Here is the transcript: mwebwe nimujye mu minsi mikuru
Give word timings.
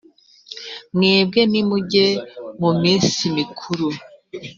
mwebwe 0.95 1.41
nimujye 1.51 2.05
mu 2.59 2.71
minsi 2.81 3.21
mikuru 3.37 3.87